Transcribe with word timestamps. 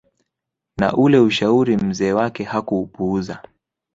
Na 0.79 0.93
ule 0.93 1.19
ushauri 1.19 1.77
mzee 1.77 2.13
wake 2.13 2.43
hakuupuuza 2.43 3.43